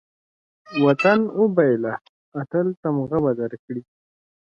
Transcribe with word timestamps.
وطن 0.85 1.19
وبېله، 1.39 1.93
اتل 2.39 2.67
تمغه 2.81 3.17
به 3.23 3.31
درکړي 3.39 3.81